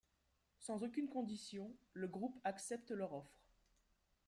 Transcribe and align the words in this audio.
Sans 0.57 0.81
aucune 0.81 1.07
condition, 1.09 1.71
le 1.93 2.07
groupe 2.07 2.39
accepte 2.43 2.89
leur 2.89 3.13
offre. 3.13 3.45